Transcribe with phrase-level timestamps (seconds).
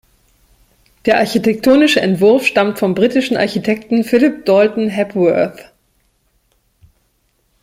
[1.05, 5.71] Der architektonische Entwurf stammt vom britischen Architekten Philip Dalton Hepworth.